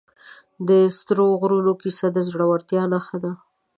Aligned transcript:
د 0.67 0.69
سرو 0.97 1.27
غرونو 1.41 1.71
کیسه 1.81 2.07
د 2.15 2.17
زړورتیا 2.29 2.83
نښه 2.93 3.17
ده. 3.23 3.31